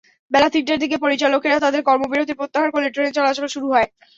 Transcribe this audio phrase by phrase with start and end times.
[0.31, 3.87] বেলা তিনটার দিকে পরিচালকেরা তাঁদের কর্মবিরতি প্রত্যাহার করলে ট্রেন চলাচল শুরু হয়।